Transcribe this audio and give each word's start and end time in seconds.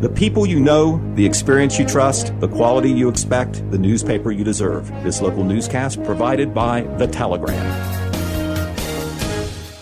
The 0.00 0.08
people 0.08 0.46
you 0.46 0.60
know, 0.60 0.98
the 1.14 1.26
experience 1.26 1.78
you 1.78 1.84
trust, 1.84 2.32
the 2.40 2.48
quality 2.48 2.90
you 2.90 3.10
expect, 3.10 3.70
the 3.70 3.76
newspaper 3.76 4.30
you 4.30 4.42
deserve. 4.42 4.88
This 5.04 5.20
local 5.20 5.44
newscast 5.44 6.02
provided 6.04 6.54
by 6.54 6.84
The 6.96 7.06
Telegram. 7.06 7.98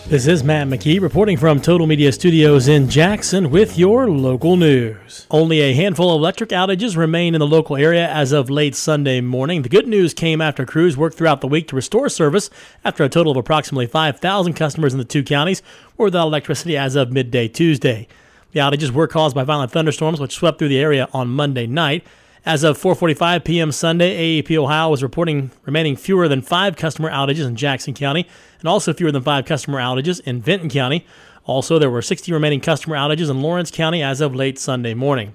This 0.09 0.27
is 0.27 0.43
Matt 0.43 0.67
McKee 0.67 0.99
reporting 0.99 1.37
from 1.37 1.61
Total 1.61 1.87
Media 1.87 2.11
Studios 2.11 2.67
in 2.67 2.89
Jackson 2.89 3.49
with 3.49 3.77
your 3.77 4.09
local 4.09 4.57
news. 4.57 5.25
Only 5.31 5.61
a 5.61 5.73
handful 5.73 6.13
of 6.13 6.19
electric 6.19 6.49
outages 6.49 6.97
remain 6.97 7.33
in 7.33 7.39
the 7.39 7.47
local 7.47 7.77
area 7.77 8.09
as 8.09 8.33
of 8.33 8.49
late 8.49 8.75
Sunday 8.75 9.21
morning. 9.21 9.61
The 9.61 9.69
good 9.69 9.87
news 9.87 10.13
came 10.13 10.41
after 10.41 10.65
crews 10.65 10.97
worked 10.97 11.17
throughout 11.17 11.39
the 11.39 11.47
week 11.47 11.69
to 11.69 11.77
restore 11.77 12.09
service 12.09 12.49
after 12.83 13.05
a 13.05 13.09
total 13.09 13.31
of 13.31 13.37
approximately 13.37 13.87
5,000 13.87 14.51
customers 14.51 14.91
in 14.91 14.99
the 14.99 15.05
two 15.05 15.23
counties 15.23 15.61
were 15.95 16.07
without 16.07 16.27
electricity 16.27 16.75
as 16.75 16.97
of 16.97 17.13
midday 17.13 17.47
Tuesday. 17.47 18.05
The 18.51 18.59
outages 18.59 18.91
were 18.91 19.07
caused 19.07 19.35
by 19.35 19.43
violent 19.43 19.71
thunderstorms 19.71 20.19
which 20.19 20.33
swept 20.33 20.57
through 20.57 20.69
the 20.69 20.79
area 20.79 21.07
on 21.13 21.27
Monday 21.29 21.67
night. 21.67 22.03
As 22.45 22.63
of 22.63 22.81
4:45 22.81 23.43
p.m. 23.43 23.71
Sunday, 23.71 24.41
AEP 24.41 24.57
Ohio 24.57 24.89
was 24.89 25.03
reporting 25.03 25.51
remaining 25.65 25.95
fewer 25.95 26.27
than 26.27 26.41
5 26.41 26.75
customer 26.75 27.11
outages 27.11 27.45
in 27.45 27.55
Jackson 27.55 27.93
County 27.93 28.25
and 28.59 28.67
also 28.67 28.93
fewer 28.93 29.11
than 29.11 29.21
5 29.21 29.45
customer 29.45 29.79
outages 29.79 30.19
in 30.21 30.41
Vinton 30.41 30.69
County. 30.69 31.05
Also, 31.45 31.77
there 31.77 31.89
were 31.89 32.01
60 32.01 32.31
remaining 32.31 32.61
customer 32.61 32.95
outages 32.95 33.29
in 33.29 33.41
Lawrence 33.41 33.71
County 33.71 34.01
as 34.01 34.21
of 34.21 34.33
late 34.33 34.57
Sunday 34.57 34.93
morning. 34.93 35.33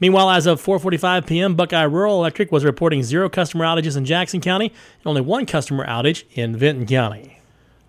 Meanwhile, 0.00 0.30
as 0.30 0.46
of 0.46 0.64
4:45 0.64 1.26
p.m., 1.26 1.54
Buckeye 1.54 1.82
Rural 1.82 2.16
Electric 2.16 2.50
was 2.50 2.64
reporting 2.64 3.02
0 3.02 3.28
customer 3.28 3.64
outages 3.64 3.96
in 3.96 4.04
Jackson 4.04 4.40
County 4.40 4.66
and 4.68 5.06
only 5.06 5.20
1 5.20 5.44
customer 5.46 5.86
outage 5.86 6.24
in 6.32 6.56
Vinton 6.56 6.86
County. 6.86 7.40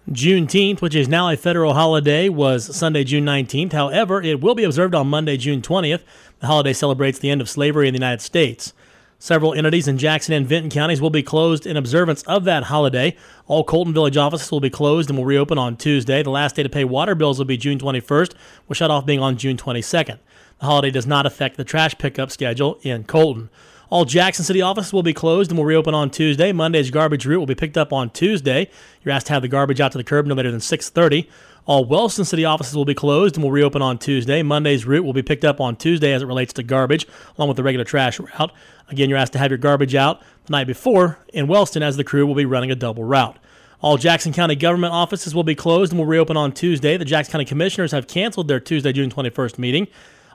Juneteenth, 0.09 0.81
which 0.81 0.93
is 0.93 1.07
now 1.07 1.29
a 1.31 1.35
federal 1.35 1.73
holiday, 1.73 2.29
was 2.29 2.75
Sunday, 2.75 3.03
June 3.03 3.25
19th. 3.25 3.73
However, 3.73 4.21
it 4.21 4.39
will 4.39 4.53
be 4.53 4.63
observed 4.63 4.93
on 4.93 5.07
Monday, 5.07 5.35
June 5.35 5.63
20th. 5.63 6.03
The 6.39 6.45
holiday 6.45 6.73
celebrates 6.73 7.17
the 7.17 7.31
end 7.31 7.41
of 7.41 7.49
slavery 7.49 7.87
in 7.87 7.93
the 7.95 7.99
United 7.99 8.21
States. 8.21 8.71
Several 9.17 9.55
entities 9.55 9.87
in 9.87 9.97
Jackson 9.97 10.35
and 10.35 10.45
Vinton 10.45 10.69
counties 10.69 11.01
will 11.01 11.09
be 11.09 11.23
closed 11.23 11.65
in 11.65 11.75
observance 11.75 12.21
of 12.23 12.43
that 12.43 12.65
holiday. 12.65 13.17
All 13.47 13.65
Coalton 13.65 13.93
Village 13.93 14.15
offices 14.15 14.51
will 14.51 14.59
be 14.59 14.69
closed 14.69 15.09
and 15.09 15.17
will 15.17 15.25
reopen 15.25 15.57
on 15.57 15.75
Tuesday. 15.75 16.21
The 16.21 16.29
last 16.29 16.55
day 16.55 16.61
to 16.61 16.69
pay 16.69 16.83
water 16.83 17.15
bills 17.15 17.39
will 17.39 17.45
be 17.45 17.57
June 17.57 17.79
21st, 17.79 18.33
with 18.67 18.77
shutoff 18.77 19.07
being 19.07 19.21
on 19.21 19.37
June 19.37 19.57
22nd. 19.57 20.19
The 20.59 20.65
holiday 20.65 20.91
does 20.91 21.07
not 21.07 21.25
affect 21.25 21.57
the 21.57 21.63
trash 21.63 21.97
pickup 21.97 22.29
schedule 22.29 22.77
in 22.83 23.05
Coalton. 23.05 23.49
All 23.95 24.03
Jackson 24.03 24.43
City 24.43 24.61
offices 24.61 24.91
will 24.91 25.03
be 25.03 25.13
closed 25.13 25.51
and 25.51 25.57
will 25.57 25.63
reopen 25.63 25.93
on 25.93 26.09
Tuesday. 26.09 26.51
Monday's 26.51 26.91
garbage 26.91 27.25
route 27.25 27.39
will 27.39 27.45
be 27.45 27.55
picked 27.55 27.77
up 27.77 27.93
on 27.93 28.09
Tuesday. 28.09 28.69
You're 29.01 29.13
asked 29.13 29.27
to 29.27 29.33
have 29.33 29.41
the 29.41 29.47
garbage 29.47 29.79
out 29.79 29.93
to 29.93 29.97
the 29.97 30.03
curb 30.03 30.25
no 30.25 30.35
later 30.35 30.51
than 30.51 30.59
6:30. 30.59 31.29
All 31.65 31.85
Wellston 31.85 32.25
City 32.25 32.43
offices 32.43 32.75
will 32.75 32.83
be 32.83 32.93
closed 32.93 33.37
and 33.37 33.43
will 33.45 33.53
reopen 33.53 33.81
on 33.81 33.97
Tuesday. 33.97 34.43
Monday's 34.43 34.85
route 34.85 35.05
will 35.05 35.13
be 35.13 35.21
picked 35.21 35.45
up 35.45 35.61
on 35.61 35.77
Tuesday 35.77 36.11
as 36.11 36.21
it 36.21 36.25
relates 36.25 36.51
to 36.55 36.61
garbage, 36.61 37.07
along 37.37 37.47
with 37.47 37.55
the 37.55 37.63
regular 37.63 37.85
trash 37.85 38.19
route. 38.19 38.51
Again, 38.89 39.09
you're 39.09 39.17
asked 39.17 39.31
to 39.31 39.39
have 39.39 39.49
your 39.49 39.59
garbage 39.59 39.95
out 39.95 40.21
the 40.45 40.51
night 40.51 40.67
before 40.67 41.17
in 41.33 41.47
Wellston 41.47 41.81
as 41.81 41.95
the 41.95 42.03
crew 42.03 42.27
will 42.27 42.35
be 42.35 42.43
running 42.43 42.71
a 42.71 42.75
double 42.75 43.05
route. 43.05 43.37
All 43.79 43.95
Jackson 43.95 44.33
County 44.33 44.57
government 44.57 44.91
offices 44.91 45.33
will 45.33 45.43
be 45.43 45.55
closed 45.55 45.93
and 45.93 45.99
will 45.99 46.05
reopen 46.05 46.35
on 46.35 46.51
Tuesday. 46.51 46.97
The 46.97 47.05
Jackson 47.05 47.31
County 47.31 47.45
commissioners 47.45 47.93
have 47.93 48.07
canceled 48.09 48.49
their 48.49 48.59
Tuesday, 48.59 48.91
June 48.91 49.09
21st 49.09 49.57
meeting. 49.57 49.87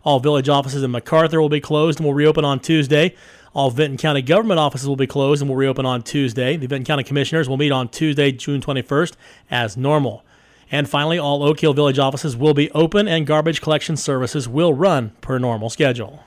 All 0.03 0.19
village 0.21 0.49
offices 0.49 0.83
in 0.83 0.93
McArthur 0.93 1.41
will 1.41 1.49
be 1.49 1.61
closed 1.61 1.99
and 1.99 2.07
will 2.07 2.15
reopen 2.15 2.45
on 2.45 2.61
Tuesday. 2.61 3.15
All 3.55 3.71
Vinton 3.71 3.99
County 3.99 4.23
government 4.23 4.59
offices 4.61 4.89
will 4.89 4.97
be 4.97 5.07
closed 5.07 5.43
and 5.43 5.49
will 5.49 5.57
reopen 5.57 5.85
on 5.85 6.03
Tuesday. 6.03 6.57
The 6.57 6.67
Vinton 6.67 6.87
County 6.87 7.05
Commissioners 7.05 7.49
will 7.49 7.57
meet 7.57 7.73
on 7.73 7.89
Tuesday, 7.89 8.33
June 8.33 8.61
21st, 8.61 9.15
as 9.51 9.77
normal. 9.77 10.25
And 10.71 10.89
finally, 10.89 11.19
all 11.19 11.43
Oak 11.43 11.61
Hill 11.61 11.75
Village 11.75 11.99
offices 11.99 12.37
will 12.37 12.55
be 12.55 12.71
open 12.71 13.09
and 13.09 13.27
garbage 13.27 13.61
collection 13.61 13.97
services 13.97 14.49
will 14.49 14.73
run 14.73 15.11
per 15.21 15.39
normal 15.39 15.69
schedule. 15.69 16.25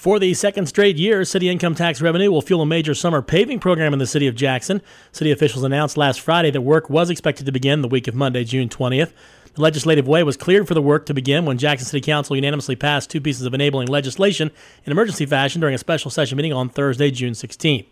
For 0.00 0.18
the 0.18 0.32
second 0.32 0.64
straight 0.64 0.96
year, 0.96 1.26
city 1.26 1.50
income 1.50 1.74
tax 1.74 2.00
revenue 2.00 2.30
will 2.30 2.40
fuel 2.40 2.62
a 2.62 2.66
major 2.66 2.94
summer 2.94 3.20
paving 3.20 3.60
program 3.60 3.92
in 3.92 3.98
the 3.98 4.06
city 4.06 4.26
of 4.26 4.34
Jackson. 4.34 4.80
City 5.12 5.30
officials 5.30 5.62
announced 5.62 5.98
last 5.98 6.22
Friday 6.22 6.50
that 6.52 6.62
work 6.62 6.88
was 6.88 7.10
expected 7.10 7.44
to 7.44 7.52
begin 7.52 7.82
the 7.82 7.86
week 7.86 8.08
of 8.08 8.14
Monday, 8.14 8.42
June 8.42 8.70
20th. 8.70 9.12
The 9.52 9.60
legislative 9.60 10.08
way 10.08 10.22
was 10.22 10.38
cleared 10.38 10.66
for 10.66 10.72
the 10.72 10.80
work 10.80 11.04
to 11.04 11.12
begin 11.12 11.44
when 11.44 11.58
Jackson 11.58 11.86
City 11.86 12.00
Council 12.00 12.34
unanimously 12.34 12.76
passed 12.76 13.10
two 13.10 13.20
pieces 13.20 13.44
of 13.44 13.52
enabling 13.52 13.88
legislation 13.88 14.50
in 14.86 14.90
emergency 14.90 15.26
fashion 15.26 15.60
during 15.60 15.74
a 15.74 15.78
special 15.78 16.10
session 16.10 16.36
meeting 16.36 16.54
on 16.54 16.70
Thursday, 16.70 17.10
June 17.10 17.34
16th. 17.34 17.84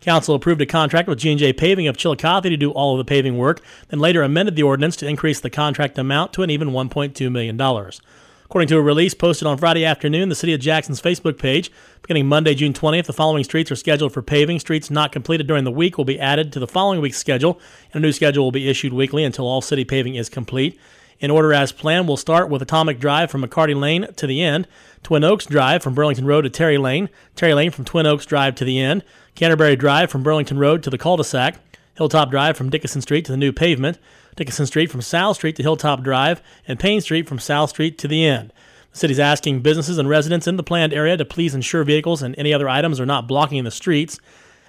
Council 0.00 0.34
approved 0.34 0.62
a 0.62 0.66
contract 0.66 1.06
with 1.06 1.20
G&J 1.20 1.52
Paving 1.52 1.86
of 1.86 1.96
Chillicothe 1.96 2.42
to 2.42 2.56
do 2.56 2.72
all 2.72 2.94
of 2.94 2.98
the 2.98 3.08
paving 3.08 3.38
work, 3.38 3.60
then 3.86 4.00
later 4.00 4.24
amended 4.24 4.56
the 4.56 4.64
ordinance 4.64 4.96
to 4.96 5.06
increase 5.06 5.38
the 5.38 5.48
contract 5.48 5.96
amount 5.96 6.32
to 6.32 6.42
an 6.42 6.50
even 6.50 6.70
$1.2 6.70 7.30
million. 7.30 7.56
According 8.52 8.68
to 8.68 8.76
a 8.76 8.82
release 8.82 9.14
posted 9.14 9.48
on 9.48 9.56
Friday 9.56 9.82
afternoon, 9.82 10.28
the 10.28 10.34
City 10.34 10.52
of 10.52 10.60
Jackson's 10.60 11.00
Facebook 11.00 11.38
page, 11.38 11.72
beginning 12.02 12.26
Monday, 12.26 12.54
June 12.54 12.74
20th, 12.74 13.06
the 13.06 13.14
following 13.14 13.44
streets 13.44 13.72
are 13.72 13.76
scheduled 13.76 14.12
for 14.12 14.20
paving. 14.20 14.58
Streets 14.58 14.90
not 14.90 15.10
completed 15.10 15.46
during 15.46 15.64
the 15.64 15.70
week 15.70 15.96
will 15.96 16.04
be 16.04 16.20
added 16.20 16.52
to 16.52 16.60
the 16.60 16.66
following 16.66 17.00
week's 17.00 17.16
schedule, 17.16 17.58
and 17.94 18.04
a 18.04 18.06
new 18.06 18.12
schedule 18.12 18.44
will 18.44 18.52
be 18.52 18.68
issued 18.68 18.92
weekly 18.92 19.24
until 19.24 19.46
all 19.46 19.62
city 19.62 19.86
paving 19.86 20.16
is 20.16 20.28
complete. 20.28 20.78
In 21.18 21.30
order 21.30 21.54
as 21.54 21.72
planned, 21.72 22.06
we'll 22.06 22.18
start 22.18 22.50
with 22.50 22.60
Atomic 22.60 23.00
Drive 23.00 23.30
from 23.30 23.42
McCarty 23.42 23.74
Lane 23.74 24.12
to 24.16 24.26
the 24.26 24.42
end, 24.42 24.68
Twin 25.02 25.24
Oaks 25.24 25.46
Drive 25.46 25.82
from 25.82 25.94
Burlington 25.94 26.26
Road 26.26 26.42
to 26.42 26.50
Terry 26.50 26.76
Lane, 26.76 27.08
Terry 27.34 27.54
Lane 27.54 27.70
from 27.70 27.86
Twin 27.86 28.04
Oaks 28.04 28.26
Drive 28.26 28.54
to 28.56 28.66
the 28.66 28.78
end, 28.78 29.02
Canterbury 29.34 29.76
Drive 29.76 30.10
from 30.10 30.22
Burlington 30.22 30.58
Road 30.58 30.82
to 30.82 30.90
the 30.90 30.98
cul-de-sac, 30.98 31.56
Hilltop 31.96 32.30
Drive 32.30 32.56
from 32.56 32.70
Dickinson 32.70 33.02
Street 33.02 33.24
to 33.26 33.32
the 33.32 33.38
new 33.38 33.52
pavement, 33.52 33.98
Dickinson 34.36 34.66
Street 34.66 34.90
from 34.90 35.02
South 35.02 35.36
Street 35.36 35.56
to 35.56 35.62
Hilltop 35.62 36.02
Drive, 36.02 36.42
and 36.66 36.80
Payne 36.80 37.00
Street 37.00 37.28
from 37.28 37.38
South 37.38 37.70
Street 37.70 37.98
to 37.98 38.08
the 38.08 38.24
end. 38.24 38.52
The 38.92 38.98
city 38.98 39.12
is 39.12 39.20
asking 39.20 39.60
businesses 39.60 39.98
and 39.98 40.08
residents 40.08 40.46
in 40.46 40.56
the 40.56 40.62
planned 40.62 40.92
area 40.92 41.16
to 41.16 41.24
please 41.24 41.54
ensure 41.54 41.84
vehicles 41.84 42.22
and 42.22 42.34
any 42.38 42.52
other 42.52 42.68
items 42.68 43.00
are 43.00 43.06
not 43.06 43.26
blocking 43.26 43.64
the 43.64 43.70
streets. 43.70 44.18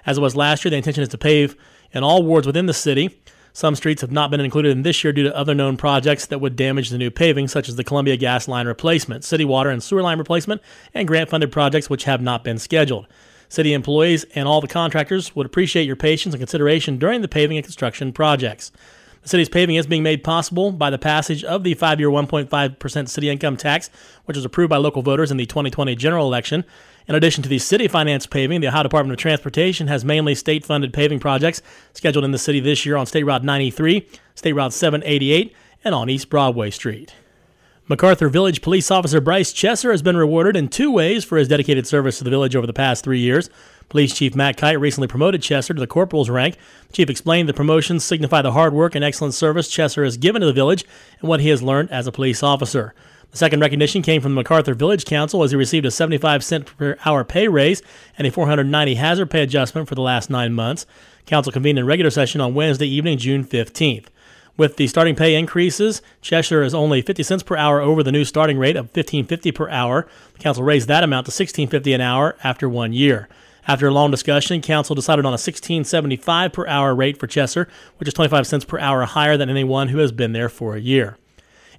As 0.06 0.18
it 0.18 0.20
was 0.20 0.36
last 0.36 0.64
year, 0.64 0.70
the 0.70 0.76
intention 0.76 1.02
is 1.02 1.08
to 1.10 1.18
pave 1.18 1.56
in 1.92 2.02
all 2.02 2.22
wards 2.22 2.46
within 2.46 2.66
the 2.66 2.74
city. 2.74 3.20
Some 3.52 3.76
streets 3.76 4.00
have 4.00 4.10
not 4.10 4.30
been 4.30 4.40
included 4.40 4.72
in 4.72 4.82
this 4.82 5.04
year 5.04 5.12
due 5.12 5.22
to 5.22 5.36
other 5.36 5.54
known 5.54 5.76
projects 5.76 6.26
that 6.26 6.40
would 6.40 6.56
damage 6.56 6.90
the 6.90 6.98
new 6.98 7.10
paving, 7.10 7.48
such 7.48 7.68
as 7.68 7.76
the 7.76 7.84
Columbia 7.84 8.16
gas 8.16 8.48
line 8.48 8.66
replacement, 8.66 9.24
city 9.24 9.44
water 9.44 9.70
and 9.70 9.82
sewer 9.82 10.02
line 10.02 10.18
replacement, 10.18 10.60
and 10.92 11.06
grant 11.06 11.30
funded 11.30 11.52
projects 11.52 11.88
which 11.88 12.04
have 12.04 12.20
not 12.20 12.42
been 12.42 12.58
scheduled. 12.58 13.06
City 13.54 13.72
employees 13.72 14.24
and 14.34 14.48
all 14.48 14.60
the 14.60 14.68
contractors 14.68 15.34
would 15.36 15.46
appreciate 15.46 15.86
your 15.86 15.96
patience 15.96 16.34
and 16.34 16.40
consideration 16.40 16.98
during 16.98 17.22
the 17.22 17.28
paving 17.28 17.56
and 17.56 17.64
construction 17.64 18.12
projects. 18.12 18.72
The 19.22 19.28
city's 19.28 19.48
paving 19.48 19.76
is 19.76 19.86
being 19.86 20.02
made 20.02 20.22
possible 20.22 20.70
by 20.70 20.90
the 20.90 20.98
passage 20.98 21.44
of 21.44 21.64
the 21.64 21.72
five 21.74 21.98
year 21.98 22.10
1.5% 22.10 23.08
city 23.08 23.30
income 23.30 23.56
tax, 23.56 23.88
which 24.24 24.36
was 24.36 24.44
approved 24.44 24.70
by 24.70 24.76
local 24.76 25.00
voters 25.02 25.30
in 25.30 25.38
the 25.38 25.46
2020 25.46 25.94
general 25.96 26.26
election. 26.26 26.64
In 27.06 27.14
addition 27.14 27.42
to 27.42 27.48
the 27.48 27.58
city 27.58 27.88
financed 27.88 28.30
paving, 28.30 28.60
the 28.60 28.68
Ohio 28.68 28.82
Department 28.82 29.12
of 29.12 29.18
Transportation 29.18 29.86
has 29.86 30.04
mainly 30.04 30.34
state 30.34 30.64
funded 30.64 30.92
paving 30.92 31.20
projects 31.20 31.62
scheduled 31.92 32.24
in 32.24 32.32
the 32.32 32.38
city 32.38 32.60
this 32.60 32.84
year 32.84 32.96
on 32.96 33.06
State 33.06 33.24
Route 33.24 33.44
93, 33.44 34.06
State 34.34 34.52
Route 34.52 34.72
788, 34.72 35.54
and 35.84 35.94
on 35.94 36.10
East 36.10 36.28
Broadway 36.28 36.70
Street. 36.70 37.14
McArthur 37.88 38.30
Village 38.30 38.62
Police 38.62 38.90
Officer 38.90 39.20
Bryce 39.20 39.52
Chesser 39.52 39.90
has 39.90 40.00
been 40.00 40.16
rewarded 40.16 40.56
in 40.56 40.68
two 40.68 40.90
ways 40.90 41.22
for 41.22 41.36
his 41.36 41.48
dedicated 41.48 41.86
service 41.86 42.16
to 42.16 42.24
the 42.24 42.30
village 42.30 42.56
over 42.56 42.66
the 42.66 42.72
past 42.72 43.04
three 43.04 43.18
years. 43.18 43.50
Police 43.90 44.14
Chief 44.14 44.34
Matt 44.34 44.56
Kite 44.56 44.80
recently 44.80 45.06
promoted 45.06 45.42
Chesser 45.42 45.74
to 45.74 45.80
the 45.80 45.86
corporal's 45.86 46.30
rank. 46.30 46.56
The 46.86 46.94
chief 46.94 47.10
explained 47.10 47.46
the 47.46 47.52
promotions 47.52 48.02
signify 48.02 48.40
the 48.40 48.52
hard 48.52 48.72
work 48.72 48.94
and 48.94 49.04
excellent 49.04 49.34
service 49.34 49.70
Chesser 49.70 50.02
has 50.02 50.16
given 50.16 50.40
to 50.40 50.46
the 50.46 50.54
village 50.54 50.86
and 51.20 51.28
what 51.28 51.40
he 51.40 51.50
has 51.50 51.62
learned 51.62 51.90
as 51.90 52.06
a 52.06 52.12
police 52.12 52.42
officer. 52.42 52.94
The 53.32 53.36
second 53.36 53.60
recognition 53.60 54.00
came 54.00 54.22
from 54.22 54.34
the 54.34 54.42
McArthur 54.42 54.74
Village 54.74 55.04
Council 55.04 55.42
as 55.42 55.50
he 55.50 55.56
received 55.58 55.84
a 55.84 55.90
75 55.90 56.42
cent 56.42 56.78
per 56.78 56.96
hour 57.04 57.22
pay 57.22 57.48
raise 57.48 57.82
and 58.16 58.26
a 58.26 58.30
490 58.30 58.94
hazard 58.94 59.28
pay 59.28 59.42
adjustment 59.42 59.88
for 59.88 59.94
the 59.94 60.00
last 60.00 60.30
nine 60.30 60.54
months. 60.54 60.86
Council 61.26 61.52
convened 61.52 61.78
in 61.78 61.84
regular 61.84 62.10
session 62.10 62.40
on 62.40 62.54
Wednesday 62.54 62.86
evening, 62.86 63.18
June 63.18 63.44
15th. 63.44 64.06
With 64.56 64.76
the 64.76 64.86
starting 64.86 65.16
pay 65.16 65.34
increases, 65.34 66.00
Chesser 66.22 66.64
is 66.64 66.74
only 66.74 67.02
50 67.02 67.24
cents 67.24 67.42
per 67.42 67.56
hour 67.56 67.80
over 67.80 68.04
the 68.04 68.12
new 68.12 68.24
starting 68.24 68.56
rate 68.56 68.76
of 68.76 68.92
15.50 68.92 69.52
per 69.52 69.68
hour. 69.68 70.06
The 70.34 70.38
council 70.38 70.62
raised 70.62 70.86
that 70.86 71.02
amount 71.02 71.26
to 71.26 71.32
16.50 71.32 71.92
an 71.92 72.00
hour 72.00 72.36
after 72.44 72.68
one 72.68 72.92
year. 72.92 73.28
After 73.66 73.88
a 73.88 73.90
long 73.90 74.12
discussion, 74.12 74.60
council 74.60 74.94
decided 74.94 75.26
on 75.26 75.34
a 75.34 75.38
16.75 75.38 76.52
per 76.52 76.66
hour 76.68 76.94
rate 76.94 77.18
for 77.18 77.26
Chesser, 77.26 77.66
which 77.96 78.06
is 78.06 78.14
25 78.14 78.46
cents 78.46 78.64
per 78.64 78.78
hour 78.78 79.04
higher 79.04 79.36
than 79.36 79.50
anyone 79.50 79.88
who 79.88 79.98
has 79.98 80.12
been 80.12 80.32
there 80.32 80.48
for 80.48 80.76
a 80.76 80.80
year. 80.80 81.16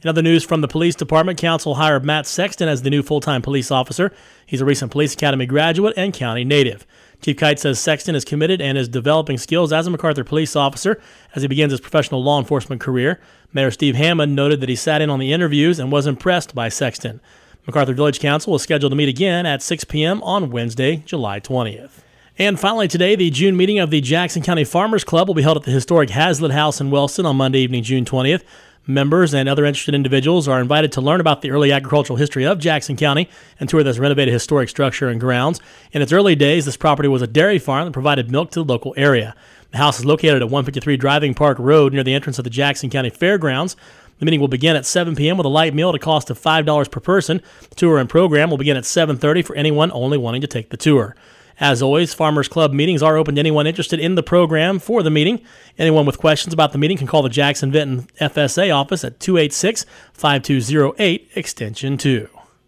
In 0.01 0.09
other 0.09 0.21
news 0.21 0.43
from 0.43 0.59
the 0.59 0.67
police 0.67 0.95
department, 0.95 1.39
council 1.39 1.75
hired 1.75 2.03
Matt 2.03 2.27
Sexton 2.27 2.67
as 2.67 2.81
the 2.81 2.89
new 2.89 3.03
full 3.03 3.21
time 3.21 3.41
police 3.41 3.71
officer. 3.71 4.11
He's 4.45 4.61
a 4.61 4.65
recent 4.65 4.91
police 4.91 5.13
academy 5.13 5.45
graduate 5.45 5.93
and 5.95 6.13
county 6.13 6.43
native. 6.43 6.85
Chief 7.25 7.37
Kite 7.37 7.57
says 7.57 7.79
Sexton 7.79 8.13
is 8.13 8.23
committed 8.23 8.61
and 8.61 8.77
is 8.77 8.87
developing 8.87 9.39
skills 9.39 9.73
as 9.73 9.87
a 9.87 9.89
McArthur 9.89 10.23
police 10.23 10.55
officer 10.55 11.01
as 11.33 11.41
he 11.41 11.47
begins 11.47 11.71
his 11.71 11.81
professional 11.81 12.23
law 12.23 12.37
enforcement 12.37 12.79
career. 12.79 13.19
Mayor 13.51 13.71
Steve 13.71 13.95
Hammond 13.95 14.35
noted 14.35 14.61
that 14.61 14.69
he 14.69 14.75
sat 14.75 15.01
in 15.01 15.09
on 15.09 15.17
the 15.17 15.33
interviews 15.33 15.79
and 15.79 15.91
was 15.91 16.05
impressed 16.05 16.53
by 16.53 16.69
Sexton. 16.69 17.19
McArthur 17.67 17.95
Village 17.95 18.19
Council 18.19 18.53
is 18.53 18.61
scheduled 18.61 18.91
to 18.91 18.95
meet 18.95 19.09
again 19.09 19.47
at 19.47 19.63
6 19.63 19.85
p.m. 19.85 20.21
on 20.21 20.51
Wednesday, 20.51 20.97
July 20.97 21.39
20th. 21.39 22.03
And 22.37 22.59
finally, 22.59 22.87
today, 22.87 23.15
the 23.15 23.31
June 23.31 23.57
meeting 23.57 23.79
of 23.79 23.89
the 23.89 24.01
Jackson 24.01 24.43
County 24.43 24.63
Farmers 24.63 25.03
Club 25.03 25.27
will 25.27 25.33
be 25.33 25.41
held 25.41 25.57
at 25.57 25.63
the 25.63 25.71
historic 25.71 26.11
Hazlitt 26.11 26.51
House 26.51 26.79
in 26.79 26.91
Wellston 26.91 27.25
on 27.25 27.37
Monday 27.37 27.61
evening, 27.61 27.81
June 27.81 28.05
20th. 28.05 28.43
Members 28.87 29.33
and 29.33 29.49
other 29.49 29.65
interested 29.65 29.95
individuals 29.95 30.47
are 30.47 30.61
invited 30.61 30.91
to 30.91 31.01
learn 31.01 31.19
about 31.19 31.41
the 31.41 31.49
early 31.49 31.71
agricultural 31.71 32.17
history 32.17 32.45
of 32.45 32.59
Jackson 32.59 32.95
County 32.95 33.27
and 33.59 33.67
tour 33.67 33.81
this 33.81 33.97
renovated 33.97 34.31
historic 34.31 34.69
structure 34.69 35.09
and 35.09 35.19
grounds. 35.19 35.59
In 35.91 36.03
its 36.03 36.13
early 36.13 36.35
days, 36.35 36.65
this 36.65 36.77
property 36.77 37.09
was 37.09 37.23
a 37.23 37.27
dairy 37.27 37.57
farm 37.57 37.85
that 37.85 37.93
provided 37.93 38.29
milk 38.29 38.51
to 38.51 38.59
the 38.59 38.71
local 38.71 38.93
area. 38.95 39.35
The 39.71 39.79
house 39.79 39.97
is 39.97 40.05
located 40.05 40.35
at 40.35 40.49
153 40.49 40.97
Driving 40.97 41.33
Park 41.33 41.57
Road 41.57 41.93
near 41.93 42.03
the 42.03 42.13
entrance 42.13 42.37
of 42.37 42.43
the 42.43 42.51
Jackson 42.51 42.91
County 42.91 43.09
Fairgrounds. 43.09 43.75
The 44.19 44.25
meeting 44.25 44.39
will 44.39 44.47
begin 44.47 44.75
at 44.75 44.85
7 44.85 45.15
p.m. 45.15 45.37
with 45.37 45.45
a 45.45 45.49
light 45.49 45.73
meal 45.73 45.89
at 45.89 45.95
a 45.95 45.99
cost 45.99 46.29
of 46.29 46.39
$5 46.39 46.91
per 46.91 46.99
person. 46.99 47.41
The 47.69 47.75
tour 47.75 47.97
and 47.97 48.07
program 48.07 48.51
will 48.51 48.57
begin 48.57 48.77
at 48.77 48.83
7:30 48.83 49.43
for 49.43 49.55
anyone 49.55 49.91
only 49.93 50.19
wanting 50.19 50.41
to 50.41 50.47
take 50.47 50.69
the 50.69 50.77
tour. 50.77 51.15
As 51.59 51.81
always, 51.81 52.13
Farmers 52.13 52.47
Club 52.47 52.73
meetings 52.73 53.01
are 53.01 53.17
open 53.17 53.35
to 53.35 53.39
anyone 53.39 53.65
interested 53.65 53.99
in 53.99 54.15
the 54.15 54.23
program 54.23 54.79
for 54.79 55.01
the 55.01 55.09
meeting. 55.09 55.41
Anyone 55.77 56.05
with 56.05 56.17
questions 56.17 56.53
about 56.53 56.73
the 56.73 56.77
meeting 56.77 56.97
can 56.97 57.07
call 57.07 57.21
the 57.21 57.29
Jackson 57.29 57.71
Vinton 57.71 58.07
FSA 58.19 58.75
office 58.75 59.03
at 59.03 59.19
286 59.19 59.85
5208 60.13 61.29
extension 61.35 61.97
2. 61.97 62.27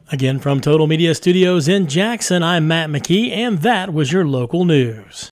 Again, 0.10 0.40
from 0.40 0.62
Total 0.62 0.88
Media 0.88 1.14
Studios 1.14 1.68
in 1.68 1.88
Jackson, 1.88 2.42
I'm 2.42 2.66
Matt 2.66 2.90
McKee, 2.90 3.30
and 3.32 3.60
that 3.60 3.94
was 3.94 4.14
your 4.14 4.26
local 4.26 4.64
news. 4.64 5.26